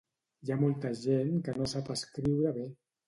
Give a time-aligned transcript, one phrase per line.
[0.45, 2.67] Hi ha molta gent que no sap escriure bé.